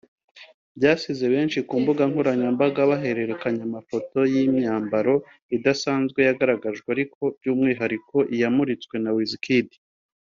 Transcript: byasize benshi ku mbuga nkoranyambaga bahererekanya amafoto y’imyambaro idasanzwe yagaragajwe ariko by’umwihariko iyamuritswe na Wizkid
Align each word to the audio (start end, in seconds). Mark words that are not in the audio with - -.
byasize 0.77 1.25
benshi 1.33 1.57
ku 1.67 1.73
mbuga 1.81 2.03
nkoranyambaga 2.09 2.81
bahererekanya 2.91 3.63
amafoto 3.69 4.17
y’imyambaro 4.33 5.13
idasanzwe 5.55 6.19
yagaragajwe 6.27 6.87
ariko 6.95 7.21
by’umwihariko 7.37 8.15
iyamuritswe 8.35 8.95
na 9.03 9.11
Wizkid 9.17 9.69